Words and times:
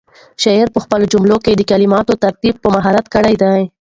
شاعر 0.43 0.67
په 0.75 0.79
خپلو 0.83 1.05
جملو 1.13 1.37
کې 1.45 1.51
د 1.55 1.61
کلماتو 1.71 2.13
ترتیب 2.23 2.55
په 2.63 2.67
مهارت 2.75 3.05
کړی 3.15 3.35
دی. 3.43 3.61